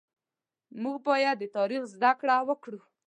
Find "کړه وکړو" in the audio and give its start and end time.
2.19-2.79